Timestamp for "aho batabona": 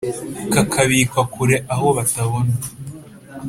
1.73-2.53